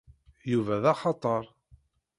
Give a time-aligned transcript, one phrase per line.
[0.51, 1.45] Yuba d axatar.